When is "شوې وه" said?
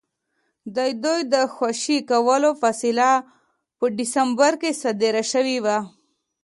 5.31-5.77